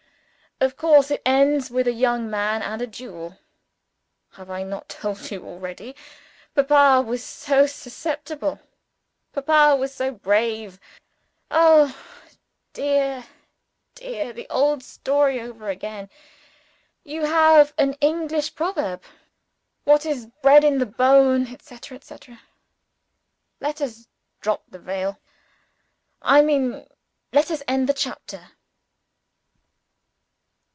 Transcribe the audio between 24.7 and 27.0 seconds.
veil. I mean,